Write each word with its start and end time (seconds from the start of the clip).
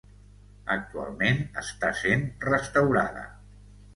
Actualment 0.75 1.43
està 1.63 1.91
sent 1.99 2.25
restaurada. 2.47 3.27